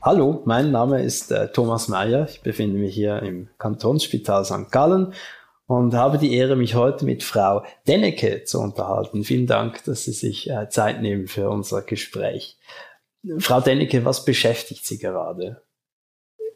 [0.00, 2.28] Hallo, mein Name ist äh, Thomas Mayer.
[2.30, 4.70] Ich befinde mich hier im Kantonsspital St.
[4.70, 5.12] Gallen
[5.66, 9.24] und habe die Ehre, mich heute mit Frau Dennecke zu unterhalten.
[9.24, 12.56] Vielen Dank, dass Sie sich äh, Zeit nehmen für unser Gespräch.
[13.38, 15.62] Frau Dennecke, was beschäftigt Sie gerade?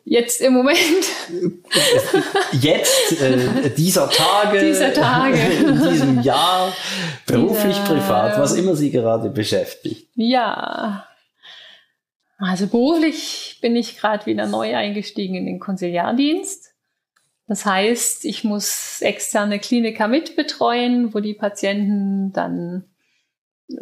[0.05, 0.79] Jetzt im Moment.
[2.53, 4.61] Jetzt, äh, dieser Tage.
[4.61, 5.37] Dieser Tage.
[5.67, 6.73] In diesem Jahr,
[7.27, 10.09] beruflich, Dieser, privat, was immer Sie gerade beschäftigt.
[10.15, 11.07] Ja,
[12.43, 16.75] also beruflich bin ich gerade wieder neu eingestiegen in den Konsiliardienst.
[17.47, 22.85] Das heißt, ich muss externe Kliniker mitbetreuen, wo die Patienten dann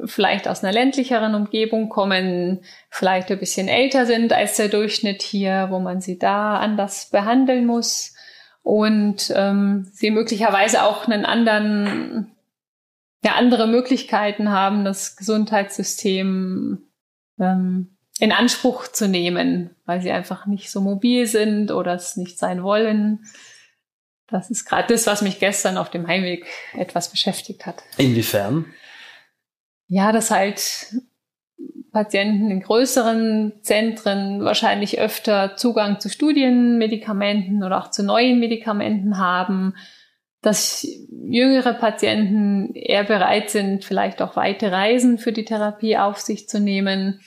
[0.05, 5.69] vielleicht aus einer ländlicheren Umgebung kommen, vielleicht ein bisschen älter sind als der Durchschnitt hier,
[5.71, 8.15] wo man sie da anders behandeln muss
[8.63, 12.31] und ähm, sie möglicherweise auch einen anderen,
[13.25, 16.83] ja, andere Möglichkeiten haben, das Gesundheitssystem
[17.39, 22.39] ähm, in Anspruch zu nehmen, weil sie einfach nicht so mobil sind oder es nicht
[22.39, 23.25] sein wollen.
[24.29, 27.83] Das ist gerade das, was mich gestern auf dem Heimweg etwas beschäftigt hat.
[27.97, 28.67] Inwiefern?
[29.89, 30.95] Ja, dass halt
[31.93, 39.75] Patienten in größeren Zentren wahrscheinlich öfter Zugang zu Studienmedikamenten oder auch zu neuen Medikamenten haben,
[40.43, 46.49] dass jüngere Patienten eher bereit sind, vielleicht auch weite Reisen für die Therapie auf sich
[46.49, 47.21] zu nehmen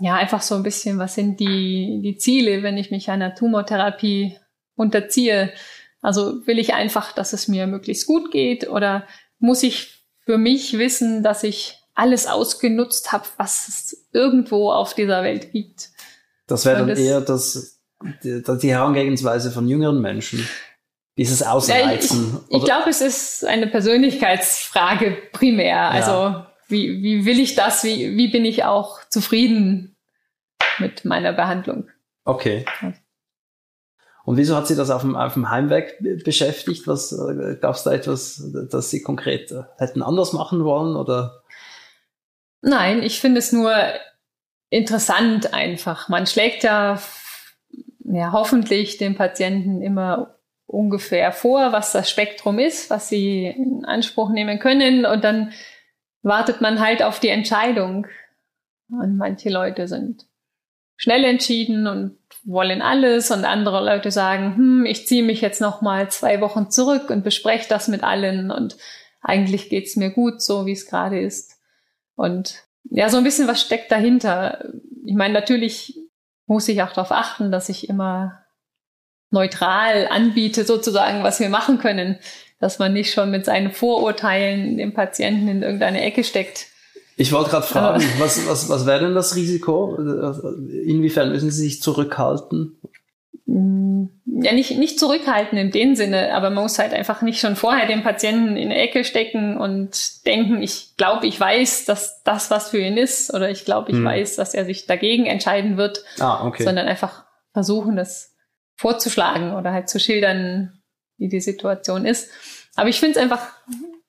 [0.00, 4.38] ja, einfach so ein bisschen, was sind die, die Ziele, wenn ich mich einer Tumortherapie
[4.76, 5.52] unterziehe?
[6.00, 9.06] Also will ich einfach, dass es mir möglichst gut geht oder
[9.38, 15.24] muss ich für mich wissen, dass ich alles ausgenutzt habe, was es irgendwo auf dieser
[15.24, 15.90] Welt gibt?
[16.46, 17.80] Das wäre dann das, eher das,
[18.22, 20.48] die, die Herangehensweise von jüngeren Menschen.
[21.16, 22.32] Dieses Ausreizen.
[22.32, 25.90] Ja, ich, ich glaube, es ist eine Persönlichkeitsfrage primär.
[25.90, 27.84] Also ja wie, wie will ich das?
[27.84, 29.96] Wie, wie bin ich auch zufrieden
[30.78, 31.88] mit meiner Behandlung?
[32.24, 32.64] Okay.
[34.24, 36.86] Und wieso hat Sie das auf dem, auf dem Heimweg beschäftigt?
[36.86, 41.42] Was äh, gab es da etwas, das Sie konkret äh, hätten anders machen wollen oder?
[42.60, 43.72] Nein, ich finde es nur
[44.68, 46.10] interessant einfach.
[46.10, 47.00] Man schlägt ja,
[48.04, 50.34] ja hoffentlich dem Patienten immer
[50.66, 55.52] ungefähr vor, was das Spektrum ist, was sie in Anspruch nehmen können und dann
[56.22, 58.06] wartet man halt auf die Entscheidung.
[58.90, 60.26] Und manche Leute sind
[60.96, 65.80] schnell entschieden und wollen alles und andere Leute sagen, hm, ich ziehe mich jetzt noch
[65.80, 68.76] mal zwei Wochen zurück und bespreche das mit allen und
[69.20, 71.60] eigentlich geht's mir gut, so wie es gerade ist.
[72.16, 74.64] Und ja, so ein bisschen was steckt dahinter.
[75.04, 75.98] Ich meine, natürlich
[76.46, 78.44] muss ich auch darauf achten, dass ich immer
[79.30, 82.18] neutral anbiete, sozusagen, was wir machen können
[82.60, 86.66] dass man nicht schon mit seinen Vorurteilen den Patienten in irgendeine Ecke steckt.
[87.16, 89.96] Ich wollte gerade fragen, was, was, was wäre denn das Risiko?
[89.96, 92.78] Inwiefern müssen Sie sich zurückhalten?
[93.46, 97.56] Mm, ja, nicht, nicht zurückhalten in dem Sinne, aber man muss halt einfach nicht schon
[97.56, 102.50] vorher den Patienten in eine Ecke stecken und denken, ich glaube, ich weiß, dass das
[102.52, 104.04] was für ihn ist oder ich glaube, ich hm.
[104.04, 106.62] weiß, dass er sich dagegen entscheiden wird, ah, okay.
[106.62, 108.36] sondern einfach versuchen, das
[108.76, 110.77] vorzuschlagen oder halt zu schildern,
[111.18, 112.30] wie die Situation ist.
[112.76, 113.52] Aber ich finde es einfach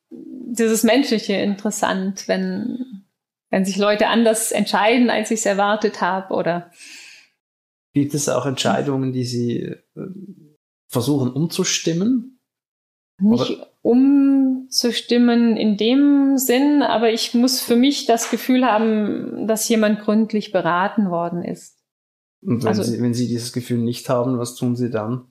[0.10, 3.04] dieses Menschliche interessant, wenn,
[3.50, 6.72] wenn sich Leute anders entscheiden, als ich es erwartet habe oder
[7.94, 9.78] Gibt es auch Entscheidungen, die Sie äh,
[10.88, 12.40] versuchen umzustimmen?
[13.20, 13.68] Nicht oder?
[13.82, 20.52] umzustimmen in dem Sinn, aber ich muss für mich das Gefühl haben, dass jemand gründlich
[20.52, 21.78] beraten worden ist.
[22.42, 25.29] Und wenn, also, Sie, wenn Sie dieses Gefühl nicht haben, was tun Sie dann?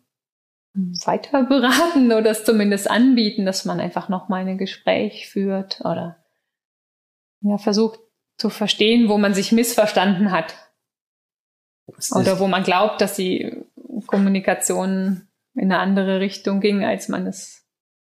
[0.75, 6.17] Weiter beraten oder es zumindest anbieten, dass man einfach nochmal ein Gespräch führt oder
[7.41, 8.01] ja, versucht
[8.37, 10.55] zu verstehen, wo man sich missverstanden hat.
[12.15, 13.65] Oder wo man glaubt, dass die
[14.07, 17.67] Kommunikation in eine andere Richtung ging, als man es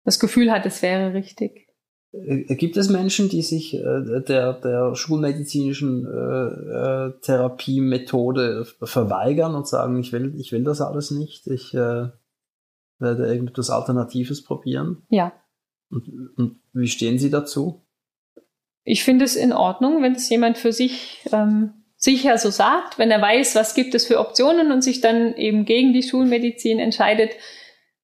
[0.04, 1.68] das Gefühl hat, es wäre richtig.
[2.12, 9.66] Äh, gibt es Menschen, die sich äh, der, der schulmedizinischen äh, äh, Therapiemethode verweigern und
[9.66, 12.08] sagen, ich will, ich will das alles nicht, ich äh,
[13.02, 15.02] werde irgendetwas Alternatives probieren?
[15.10, 15.32] Ja.
[15.90, 17.82] Und, und wie stehen Sie dazu?
[18.84, 23.10] Ich finde es in Ordnung, wenn es jemand für sich ähm, sicher so sagt, wenn
[23.10, 27.30] er weiß, was gibt es für Optionen und sich dann eben gegen die Schulmedizin entscheidet.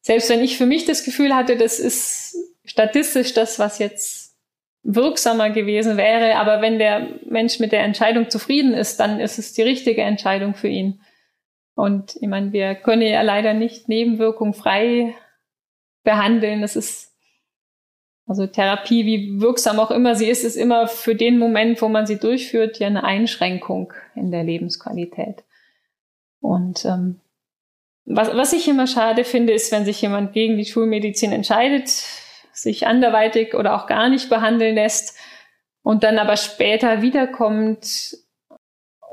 [0.01, 4.37] Selbst wenn ich für mich das Gefühl hatte, das ist statistisch das, was jetzt
[4.85, 9.53] wirksamer gewesen wäre, aber wenn der Mensch mit der Entscheidung zufrieden ist, dann ist es
[9.53, 11.01] die richtige Entscheidung für ihn.
[11.79, 15.15] Und ich meine, wir können ja leider nicht nebenwirkungsfrei
[16.03, 16.61] behandeln.
[16.61, 17.15] Das ist
[18.27, 22.05] also Therapie, wie wirksam auch immer sie ist, ist immer für den Moment, wo man
[22.05, 25.45] sie durchführt, ja eine Einschränkung in der Lebensqualität.
[26.41, 27.21] Und ähm,
[28.07, 31.91] was, was ich immer schade finde, ist, wenn sich jemand gegen die Schulmedizin entscheidet,
[32.53, 35.17] sich anderweitig oder auch gar nicht behandeln lässt
[35.85, 38.17] und dann aber später wiederkommt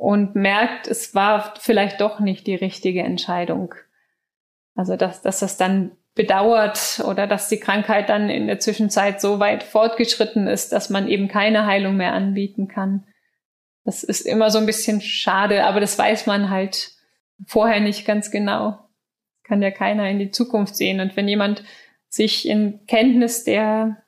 [0.05, 3.73] und merkt, es war vielleicht doch nicht die richtige Entscheidung.
[4.75, 9.39] Also dass, dass das dann bedauert oder dass die Krankheit dann in der Zwischenzeit so
[9.39, 13.07] weit fortgeschritten ist, dass man eben keine Heilung mehr anbieten kann.
[13.83, 16.91] Das ist immer so ein bisschen schade, aber das weiß man halt
[17.47, 18.77] vorher nicht ganz genau.
[19.43, 20.99] Kann ja keiner in die Zukunft sehen.
[20.99, 21.63] Und wenn jemand
[22.09, 24.03] sich in Kenntnis der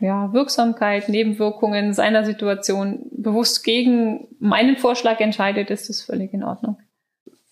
[0.00, 6.78] ja, Wirksamkeit, Nebenwirkungen seiner Situation bewusst gegen meinen Vorschlag entscheidet, ist das völlig in Ordnung.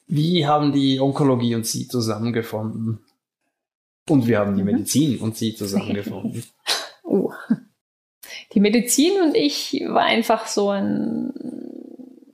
[0.07, 3.01] Wie haben die Onkologie und Sie zusammengefunden?
[4.09, 4.73] Und wir haben die mhm.
[4.73, 6.43] Medizin und sie zusammengefunden.
[7.05, 7.31] uh.
[8.53, 11.33] Die Medizin und ich war einfach so ein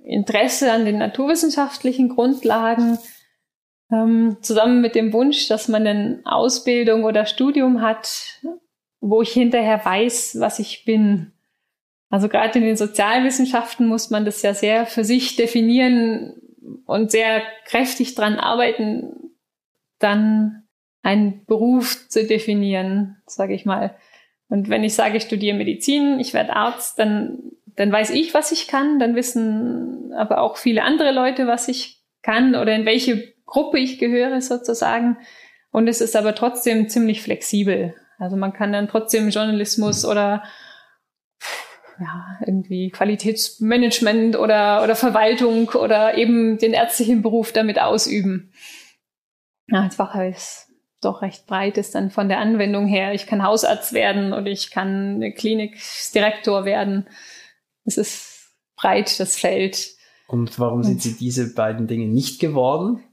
[0.05, 2.99] Interesse an den naturwissenschaftlichen Grundlagen,
[3.91, 8.41] ähm, zusammen mit dem Wunsch, dass man eine Ausbildung oder Studium hat,
[9.07, 11.33] wo ich hinterher weiß, was ich bin.
[12.09, 16.41] Also gerade in den Sozialwissenschaften muss man das ja sehr für sich definieren
[16.87, 19.35] und sehr kräftig dran arbeiten,
[19.99, 20.63] dann
[21.03, 23.95] einen Beruf zu definieren, sage ich mal.
[24.49, 28.53] Und wenn ich sage, ich studiere Medizin, ich werde Arzt, dann, dann weiß ich, was
[28.53, 33.35] ich kann, dann wissen aber auch viele andere Leute, was ich kann oder in welche
[33.45, 35.19] Gruppe ich gehöre sozusagen.
[35.73, 37.95] Und es ist aber trotzdem ziemlich flexibel.
[38.19, 40.43] Also man kann dann trotzdem Journalismus oder
[42.01, 48.53] ja, irgendwie Qualitätsmanagement oder, oder Verwaltung oder eben den ärztlichen Beruf damit ausüben.
[49.69, 49.99] Ja, als
[51.05, 53.13] doch recht breit ist dann von der Anwendung her.
[53.15, 57.07] Ich kann Hausarzt werden oder ich kann Klinikdirektor werden.
[57.85, 59.91] Es ist breit, das Feld.
[60.27, 63.05] Und warum sind Sie diese beiden Dinge nicht geworden?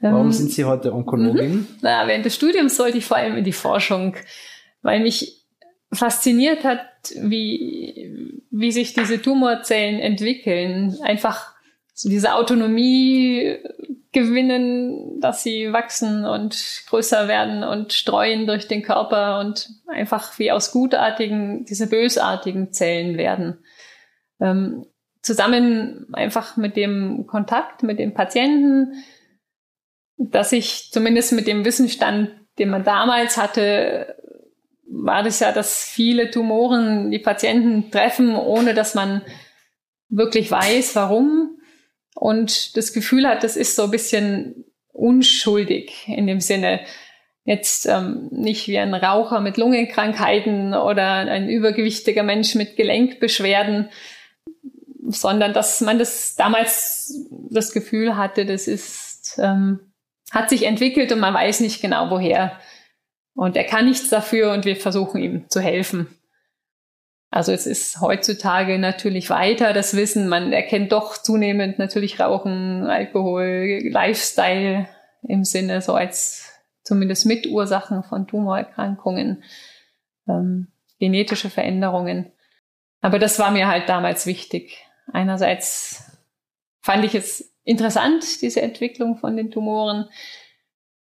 [0.00, 1.50] Warum ähm, sind Sie heute Onkologin?
[1.50, 1.66] Mhm.
[1.82, 4.14] Na, während des Studiums sollte ich vor allem in die Forschung,
[4.82, 5.44] weil mich
[5.92, 6.80] fasziniert hat,
[7.16, 10.96] wie, wie sich diese Tumorzellen entwickeln.
[11.02, 11.54] Einfach
[11.94, 13.56] so diese Autonomie
[14.12, 20.52] gewinnen, dass sie wachsen und größer werden und streuen durch den Körper und einfach wie
[20.52, 23.58] aus gutartigen, diese bösartigen Zellen werden.
[24.40, 24.86] Ähm,
[25.22, 28.94] zusammen einfach mit dem Kontakt mit dem Patienten,
[30.18, 34.16] dass ich zumindest mit dem Wissensstand, den man damals hatte,
[34.90, 39.22] war das ja, dass viele Tumoren die Patienten treffen, ohne dass man
[40.08, 41.58] wirklich weiß, warum
[42.14, 46.80] und das Gefühl hat, das ist so ein bisschen unschuldig in dem Sinne.
[47.44, 53.88] Jetzt ähm, nicht wie ein Raucher mit Lungenkrankheiten oder ein übergewichtiger Mensch mit Gelenkbeschwerden,
[55.06, 59.87] sondern dass man das damals das Gefühl hatte, das ist, ähm,
[60.30, 62.52] hat sich entwickelt und man weiß nicht genau woher.
[63.34, 66.08] Und er kann nichts dafür und wir versuchen ihm zu helfen.
[67.30, 70.28] Also es ist heutzutage natürlich weiter das Wissen.
[70.28, 74.88] Man erkennt doch zunehmend natürlich Rauchen, Alkohol, Lifestyle
[75.22, 76.52] im Sinne so als
[76.84, 79.44] zumindest Mitursachen von Tumorerkrankungen,
[80.26, 80.68] ähm,
[80.98, 82.32] genetische Veränderungen.
[83.02, 84.84] Aber das war mir halt damals wichtig.
[85.12, 86.18] Einerseits
[86.80, 90.06] fand ich es interessant, diese Entwicklung von den Tumoren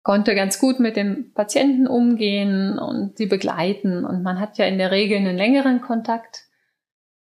[0.03, 4.05] konnte ganz gut mit dem Patienten umgehen und sie begleiten.
[4.05, 6.45] Und man hat ja in der Regel einen längeren Kontakt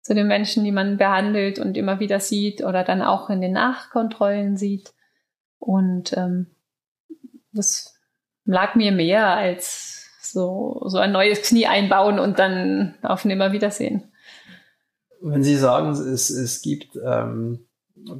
[0.01, 3.53] zu den Menschen, die man behandelt und immer wieder sieht oder dann auch in den
[3.53, 4.93] Nachkontrollen sieht.
[5.59, 6.47] Und ähm,
[7.51, 7.99] das
[8.45, 14.13] lag mir mehr als so, so ein neues Knie einbauen und dann auf Nimmerwiedersehen.
[15.21, 17.67] Wenn Sie sagen, es, es gibt ähm,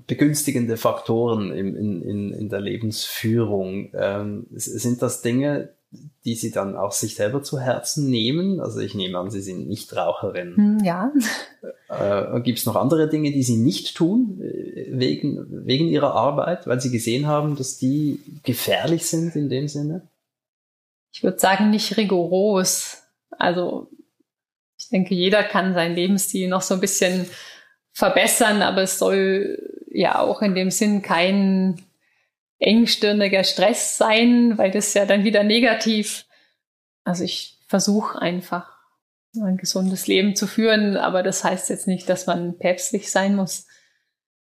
[0.08, 3.92] begünstigende Faktoren in, in, in der Lebensführung.
[3.94, 5.70] Ähm, sind das Dinge,
[6.26, 8.60] die Sie dann auch sich selber zu Herzen nehmen?
[8.60, 10.56] Also ich nehme an, Sie sind nicht Raucherin.
[10.56, 11.12] Hm, ja.
[11.90, 16.68] Äh, Gibt es noch andere Dinge, die Sie nicht tun äh, wegen, wegen Ihrer Arbeit,
[16.68, 20.08] weil Sie gesehen haben, dass die gefährlich sind in dem Sinne?
[21.14, 23.04] Ich würde sagen, nicht rigoros.
[23.30, 23.90] Also
[24.78, 27.28] ich denke, jeder kann seinen Lebensstil noch so ein bisschen
[27.94, 31.82] verbessern, aber es soll ja auch in dem Sinn kein
[32.60, 36.26] engstirniger Stress sein, weil das ja dann wieder negativ.
[37.04, 38.76] Also ich versuche einfach
[39.36, 43.68] ein gesundes Leben zu führen, aber das heißt jetzt nicht, dass man päpstlich sein muss.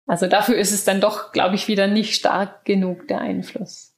[0.06, 3.94] Also dafür ist es dann doch, glaube ich, wieder nicht stark genug der Einfluss.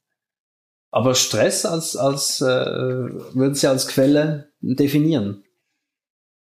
[0.92, 5.44] Aber Stress als, als äh, würden Sie als Quelle definieren?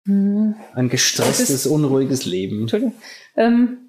[0.05, 0.55] Hm.
[0.73, 2.61] Ein gestresstes, ist, unruhiges Leben.
[2.61, 2.93] Entschuldigung.
[3.35, 3.86] Ähm,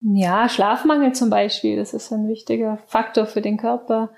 [0.00, 4.10] ja, Schlafmangel zum Beispiel, das ist ein wichtiger Faktor für den Körper.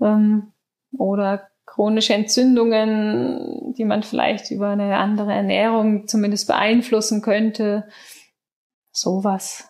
[0.00, 0.52] Ähm,
[0.92, 7.86] oder chronische Entzündungen, die man vielleicht über eine andere Ernährung zumindest beeinflussen könnte.
[8.92, 9.68] Sowas.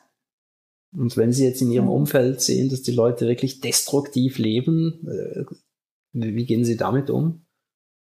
[0.93, 5.45] Und wenn Sie jetzt in Ihrem Umfeld sehen, dass die Leute wirklich destruktiv leben, äh,
[6.13, 7.45] wie gehen Sie damit um?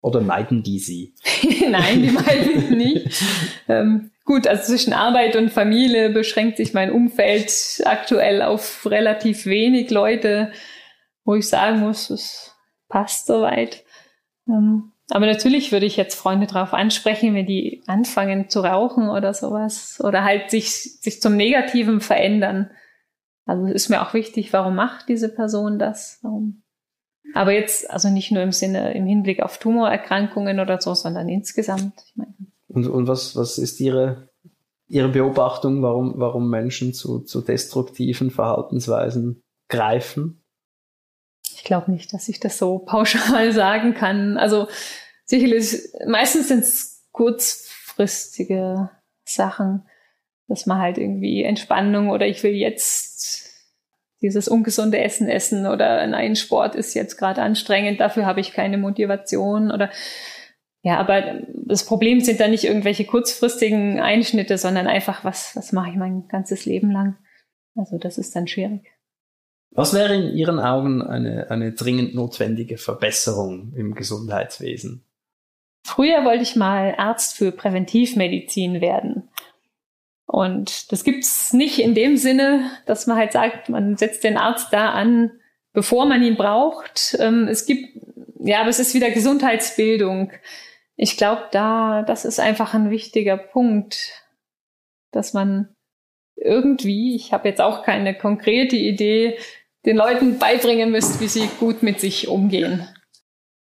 [0.01, 1.15] Oder meiden die Sie?
[1.69, 3.23] Nein, die meiden nicht.
[3.69, 7.51] ähm, gut, also zwischen Arbeit und Familie beschränkt sich mein Umfeld
[7.87, 10.53] aktuell auf relativ wenig Leute,
[11.25, 12.55] wo ich sagen muss, es
[12.91, 13.87] passt soweit.
[14.47, 19.33] Ähm, aber natürlich würde ich jetzt Freunde darauf ansprechen, wenn die anfangen zu rauchen oder
[19.33, 22.71] sowas oder halt sich, sich zum Negativen verändern.
[23.47, 26.19] Also ist mir auch wichtig, warum macht diese Person das?
[26.21, 26.65] Warum?
[27.33, 31.95] Aber jetzt, also nicht nur im Sinne, im Hinblick auf Tumorerkrankungen oder so, sondern insgesamt.
[32.05, 32.35] Ich meine.
[32.69, 34.29] Und, und was, was ist Ihre,
[34.87, 40.43] Ihre Beobachtung, warum, warum Menschen zu, zu destruktiven Verhaltensweisen greifen?
[41.51, 44.37] Ich glaube nicht, dass ich das so pauschal sagen kann.
[44.37, 44.69] Also
[45.25, 48.91] sicherlich, meistens sind es kurzfristige
[49.25, 49.83] Sachen
[50.49, 53.55] dass man halt irgendwie Entspannung oder ich will jetzt
[54.21, 58.79] dieses ungesunde Essen essen oder nein, Sport ist jetzt gerade anstrengend, dafür habe ich keine
[58.79, 59.91] Motivation oder
[60.83, 65.91] ja, aber das Problem sind da nicht irgendwelche kurzfristigen Einschnitte, sondern einfach, was, was mache
[65.91, 67.17] ich mein ganzes Leben lang?
[67.75, 68.83] Also das ist dann schwierig.
[69.71, 75.05] Was wäre in Ihren Augen eine, eine dringend notwendige Verbesserung im Gesundheitswesen?
[75.85, 79.29] Früher wollte ich mal Arzt für Präventivmedizin werden.
[80.27, 84.69] Und das gibt's nicht in dem Sinne, dass man halt sagt, man setzt den Arzt
[84.73, 85.33] da an,
[85.73, 87.17] bevor man ihn braucht.
[87.19, 87.99] Ähm, es gibt,
[88.41, 90.31] ja, aber es ist wieder Gesundheitsbildung.
[91.01, 94.25] Ich glaube, da, das ist einfach ein wichtiger Punkt,
[95.13, 95.69] dass man
[96.35, 99.39] irgendwie, ich habe jetzt auch keine konkrete Idee,
[99.87, 102.89] den Leuten beibringen müsst, wie sie gut mit sich umgehen.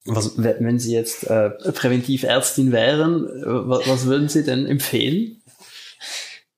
[0.05, 5.41] Was, wenn Sie jetzt äh, Präventivärztin wären, äh, was, was würden Sie denn empfehlen?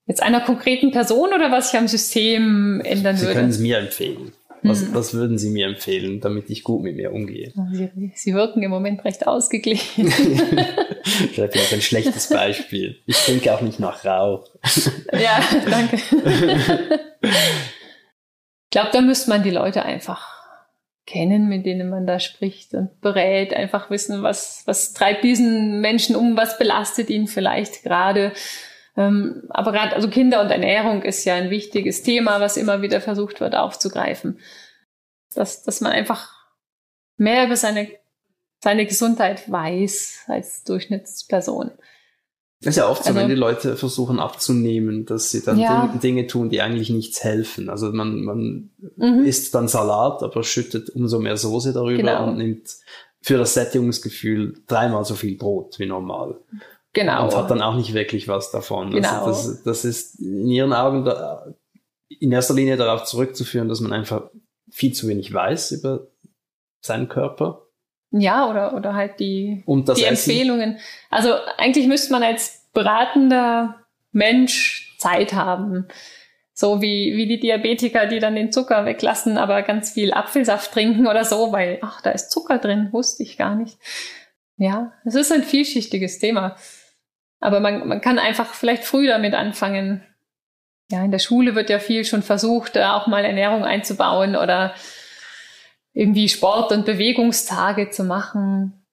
[0.06, 3.34] Jetzt einer konkreten Person oder was ich am System ändern Sie würde?
[3.34, 4.34] Sie können es mir empfehlen.
[4.68, 4.94] Was, hm.
[4.94, 7.54] was würden Sie mir empfehlen, damit ich gut mit mir umgehe?
[7.72, 10.10] Sie, Sie wirken im Moment recht ausgeglichen.
[10.10, 12.98] Vielleicht bin ich ein schlechtes Beispiel.
[13.06, 14.50] Ich trinke auch nicht nach Rauch.
[15.14, 15.98] ja, danke.
[17.22, 20.38] ich glaube, da müsste man die Leute einfach
[21.08, 26.16] kennen, mit denen man da spricht und berät, einfach wissen, was, was treibt diesen Menschen
[26.16, 28.34] um, was belastet ihn vielleicht gerade
[28.98, 33.40] aber gerade, also Kinder und Ernährung ist ja ein wichtiges Thema, was immer wieder versucht
[33.40, 34.40] wird aufzugreifen.
[35.36, 36.34] Dass, dass man einfach
[37.18, 37.90] mehr über seine,
[38.64, 41.72] seine Gesundheit weiß als Durchschnittsperson.
[42.62, 45.94] Das ist ja oft so, also, wenn die Leute versuchen abzunehmen, dass sie dann ja.
[46.02, 47.70] Dinge tun, die eigentlich nichts helfen.
[47.70, 49.26] Also man, man mhm.
[49.26, 52.28] isst dann Salat, aber schüttet umso mehr Soße darüber genau.
[52.30, 52.68] und nimmt
[53.22, 56.40] für das Sättigungsgefühl dreimal so viel Brot wie normal.
[56.98, 57.26] Genau.
[57.26, 58.88] Und hat dann auch nicht wirklich was davon.
[58.88, 59.26] Also genau.
[59.26, 61.46] Also das, das ist in ihren Augen da,
[62.08, 64.32] in erster Linie darauf zurückzuführen, dass man einfach
[64.72, 66.08] viel zu wenig weiß über
[66.82, 67.68] seinen Körper.
[68.10, 70.80] Ja, oder, oder halt die, die Empfehlungen.
[71.12, 73.76] Also eigentlich müsste man als beratender
[74.12, 75.88] Mensch Zeit haben.
[76.54, 81.06] So wie, wie die Diabetiker, die dann den Zucker weglassen, aber ganz viel Apfelsaft trinken
[81.06, 83.78] oder so, weil, ach, da ist Zucker drin, wusste ich gar nicht.
[84.58, 86.56] Ja, es ist ein vielschichtiges Thema.
[87.40, 90.04] Aber man, man kann einfach vielleicht früh damit anfangen.
[90.90, 94.74] Ja, in der Schule wird ja viel schon versucht, da auch mal Ernährung einzubauen oder
[95.94, 98.86] irgendwie Sport- und Bewegungstage zu machen.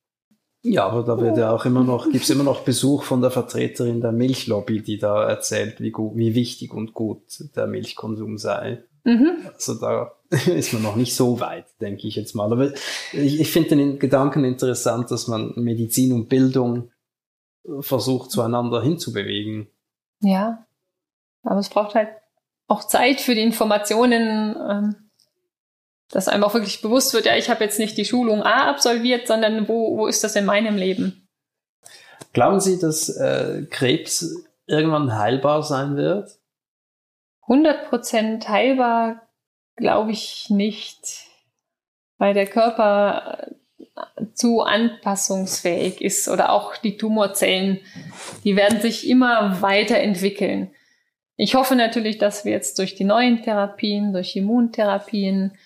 [0.63, 4.01] Ja, aber da wird ja auch immer noch, gibt's immer noch Besuch von der Vertreterin
[4.01, 7.23] der Milchlobby, die da erzählt, wie gut, wie wichtig und gut
[7.55, 8.83] der Milchkonsum sei.
[9.05, 9.47] Mhm.
[9.53, 12.51] Also da ist man noch nicht so weit, denke ich jetzt mal.
[12.51, 12.73] Aber
[13.13, 16.91] ich, ich finde den Gedanken interessant, dass man Medizin und Bildung
[17.81, 19.69] versucht, zueinander hinzubewegen.
[20.21, 20.67] Ja,
[21.43, 22.09] aber es braucht halt
[22.67, 25.11] auch Zeit für die Informationen, ähm,
[26.11, 29.27] dass einem auch wirklich bewusst wird, ja, ich habe jetzt nicht die Schulung A absolviert,
[29.27, 31.29] sondern wo, wo ist das in meinem Leben?
[32.33, 36.39] Glauben Sie, dass äh, Krebs irgendwann heilbar sein wird?
[37.47, 39.23] 100% heilbar
[39.77, 41.27] glaube ich nicht,
[42.19, 43.49] weil der Körper
[44.35, 47.81] zu anpassungsfähig ist oder auch die Tumorzellen,
[48.43, 50.71] die werden sich immer weiterentwickeln.
[51.37, 55.57] Ich hoffe natürlich, dass wir jetzt durch die neuen Therapien, durch Immuntherapien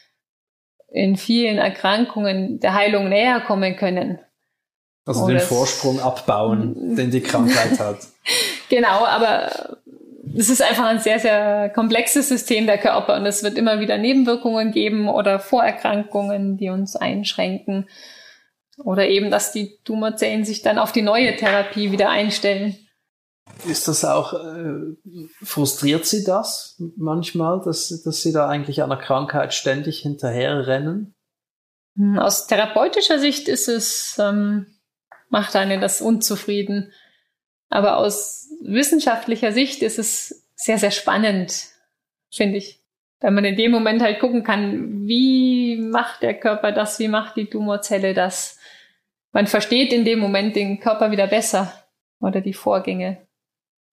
[0.91, 4.19] in vielen Erkrankungen der Heilung näher kommen können.
[5.05, 7.99] Also den Vorsprung abbauen, den die Krankheit hat.
[8.69, 9.79] genau, aber
[10.37, 13.97] es ist einfach ein sehr, sehr komplexes System der Körper und es wird immer wieder
[13.97, 17.87] Nebenwirkungen geben oder Vorerkrankungen, die uns einschränken.
[18.79, 22.77] Oder eben, dass die Tumorzellen sich dann auf die neue Therapie wieder einstellen.
[23.67, 24.97] Ist das auch, äh,
[25.43, 31.15] frustriert Sie das manchmal, dass, dass Sie da eigentlich einer Krankheit ständig hinterherrennen?
[31.97, 34.67] Hm, aus therapeutischer Sicht ist es, ähm,
[35.29, 36.93] macht einen das unzufrieden.
[37.69, 41.67] Aber aus wissenschaftlicher Sicht ist es sehr, sehr spannend,
[42.31, 42.83] finde ich.
[43.21, 47.37] Wenn man in dem Moment halt gucken kann, wie macht der Körper das, wie macht
[47.37, 48.58] die Tumorzelle das.
[49.39, 51.73] Man versteht in dem Moment den Körper wieder besser
[52.19, 53.19] oder die Vorgänge.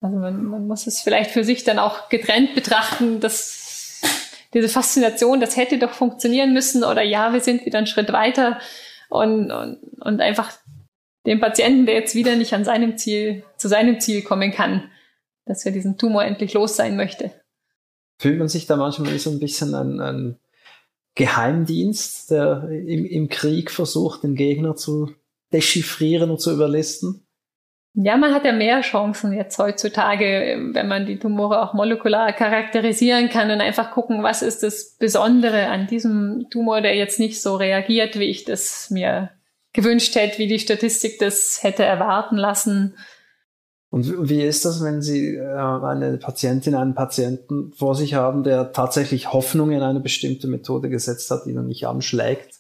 [0.02, 4.02] Also man, man muss es vielleicht für sich dann auch getrennt betrachten, dass
[4.56, 8.60] diese Faszination, das hätte doch funktionieren müssen oder ja, wir sind wieder einen Schritt weiter
[9.10, 10.52] und, und, und einfach
[11.28, 14.90] dem Patienten, der jetzt wieder nicht an seinem Ziel, zu seinem Ziel kommen kann,
[15.46, 17.30] dass er diesen Tumor endlich los sein möchte.
[18.20, 20.40] Fühlt man sich da manchmal so ein bisschen ein, ein
[21.14, 25.14] Geheimdienst, der im, im Krieg versucht, den Gegner zu
[25.56, 27.26] dechiffrieren und zu überlisten?
[27.98, 33.30] Ja, man hat ja mehr Chancen jetzt heutzutage, wenn man die Tumore auch molekular charakterisieren
[33.30, 37.56] kann und einfach gucken, was ist das Besondere an diesem Tumor, der jetzt nicht so
[37.56, 39.30] reagiert, wie ich das mir
[39.72, 42.96] gewünscht hätte, wie die Statistik das hätte erwarten lassen.
[43.92, 48.74] Und wie ist das, wenn Sie äh, eine Patientin, einen Patienten vor sich haben, der
[48.74, 52.55] tatsächlich Hoffnung in eine bestimmte Methode gesetzt hat, die noch nicht anschlägt?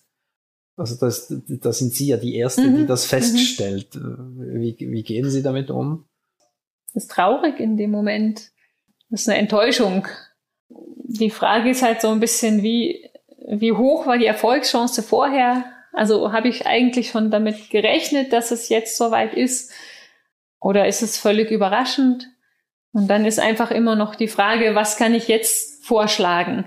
[0.77, 2.77] Also das, das sind Sie ja die Erste, mhm.
[2.77, 3.09] die das mhm.
[3.09, 3.95] feststellt.
[3.95, 4.61] Mhm.
[4.61, 6.05] Wie, wie gehen Sie damit um?
[6.93, 8.51] Das ist traurig in dem Moment.
[9.09, 10.07] Das ist eine Enttäuschung.
[10.69, 13.09] Die Frage ist halt so ein bisschen, wie,
[13.47, 15.65] wie hoch war die Erfolgschance vorher?
[15.93, 19.71] Also habe ich eigentlich schon damit gerechnet, dass es jetzt soweit ist?
[20.59, 22.27] Oder ist es völlig überraschend?
[22.91, 26.65] Und dann ist einfach immer noch die Frage, was kann ich jetzt vorschlagen?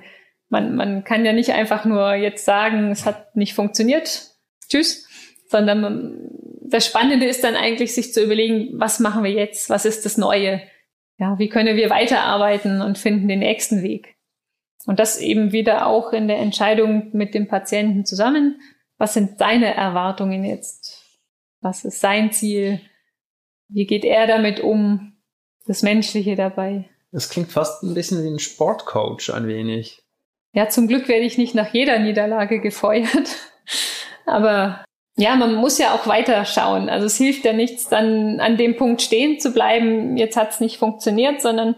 [0.48, 4.30] Man, man kann ja nicht einfach nur jetzt sagen, es hat nicht funktioniert,
[4.68, 5.06] tschüss,
[5.48, 6.30] sondern man,
[6.62, 9.70] das Spannende ist dann eigentlich, sich zu überlegen, was machen wir jetzt?
[9.70, 10.62] Was ist das Neue?
[11.18, 14.16] Ja, wie können wir weiterarbeiten und finden den nächsten Weg?
[14.86, 18.58] Und das eben wieder auch in der Entscheidung mit dem Patienten zusammen
[18.98, 21.04] was sind seine Erwartungen jetzt?
[21.60, 22.80] Was ist sein Ziel?
[23.68, 25.14] Wie geht er damit um?
[25.66, 26.88] Das Menschliche dabei.
[27.12, 30.02] Das klingt fast ein bisschen wie ein Sportcoach, ein wenig.
[30.58, 33.36] Ja, zum Glück werde ich nicht nach jeder Niederlage gefeuert.
[34.26, 34.84] Aber
[35.16, 36.88] ja, man muss ja auch weiter schauen.
[36.88, 40.58] Also es hilft ja nichts, dann an dem Punkt stehen zu bleiben, jetzt hat es
[40.58, 41.76] nicht funktioniert, sondern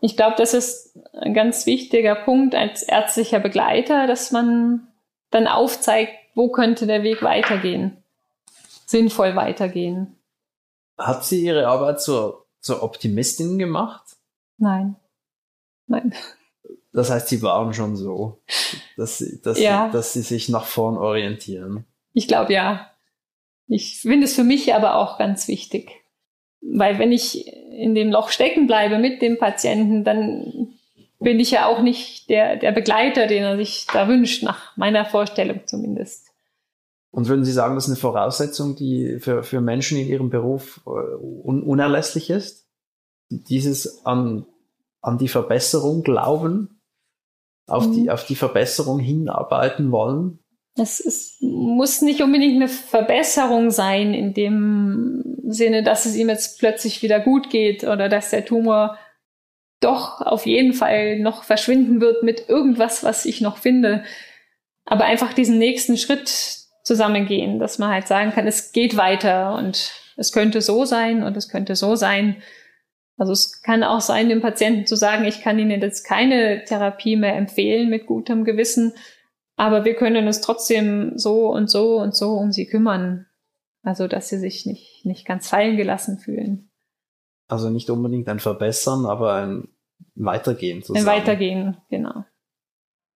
[0.00, 4.86] ich glaube, das ist ein ganz wichtiger Punkt als ärztlicher Begleiter, dass man
[5.30, 7.96] dann aufzeigt, wo könnte der Weg weitergehen,
[8.86, 10.16] sinnvoll weitergehen.
[10.96, 14.04] Hat sie ihre Arbeit zur, zur Optimistin gemacht?
[14.56, 14.94] Nein.
[15.88, 16.14] Nein.
[16.94, 18.40] Das heißt, sie waren schon so,
[18.96, 19.86] dass sie, dass, ja.
[19.86, 21.84] sie, dass sie sich nach vorn orientieren.
[22.12, 22.90] Ich glaube ja.
[23.66, 25.90] Ich finde es für mich aber auch ganz wichtig.
[26.60, 30.68] Weil wenn ich in dem Loch stecken bleibe mit dem Patienten, dann
[31.18, 35.04] bin ich ja auch nicht der, der Begleiter, den er sich da wünscht, nach meiner
[35.04, 36.28] Vorstellung zumindest.
[37.10, 40.80] Und würden Sie sagen, das ist eine Voraussetzung, die für, für Menschen in ihrem Beruf
[40.86, 42.66] äh, un unerlässlich ist?
[43.30, 44.46] Dieses an,
[45.00, 46.73] an die Verbesserung glauben,
[47.66, 47.92] auf, mhm.
[47.92, 50.38] die, auf die Verbesserung hinarbeiten wollen?
[50.76, 56.58] Es ist, muss nicht unbedingt eine Verbesserung sein in dem Sinne, dass es ihm jetzt
[56.58, 58.98] plötzlich wieder gut geht oder dass der Tumor
[59.80, 64.02] doch auf jeden Fall noch verschwinden wird mit irgendwas, was ich noch finde.
[64.86, 66.28] Aber einfach diesen nächsten Schritt
[66.82, 71.36] zusammengehen, dass man halt sagen kann, es geht weiter und es könnte so sein und
[71.36, 72.36] es könnte so sein.
[73.16, 77.16] Also es kann auch sein, dem Patienten zu sagen, ich kann Ihnen jetzt keine Therapie
[77.16, 78.92] mehr empfehlen mit gutem Gewissen,
[79.56, 83.26] aber wir können uns trotzdem so und so und so um Sie kümmern.
[83.82, 86.70] Also dass Sie sich nicht, nicht ganz fallen gelassen fühlen.
[87.46, 89.68] Also nicht unbedingt ein Verbessern, aber ein
[90.14, 91.06] Weitergehen zusammen.
[91.06, 92.24] Ein Weitergehen, genau.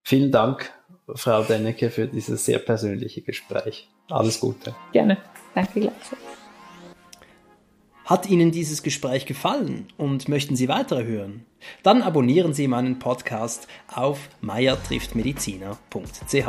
[0.05, 0.71] Vielen Dank,
[1.15, 3.89] Frau Dennecke, für dieses sehr persönliche Gespräch.
[4.11, 4.75] Alles Gute.
[4.93, 5.19] Gerne.
[5.55, 6.23] Danke gleichfalls.
[8.09, 11.45] Hat Ihnen dieses Gespräch gefallen und möchten Sie weitere hören?
[11.83, 16.49] Dann abonnieren Sie meinen Podcast auf meiertrifftmediziner.ch.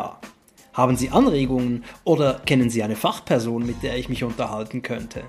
[0.72, 5.24] Haben Sie Anregungen oder kennen Sie eine Fachperson, mit der ich mich unterhalten könnte?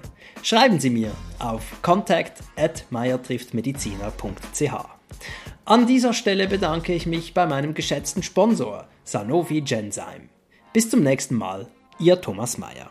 [0.45, 4.73] Schreiben Sie mir auf contact at meiertrifftmediziner.ch.
[5.65, 10.29] An dieser Stelle bedanke ich mich bei meinem geschätzten Sponsor Sanofi Genzyme.
[10.73, 11.67] Bis zum nächsten Mal,
[11.99, 12.89] Ihr Thomas Mayer.